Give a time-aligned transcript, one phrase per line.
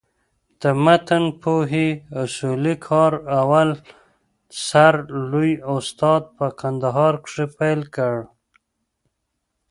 [0.61, 1.87] د متنپوهني
[2.23, 3.11] اصولي کار
[3.41, 3.69] اول
[4.65, 4.93] سر
[5.31, 8.15] لوى استاد په کندهار کښي پېل کړ.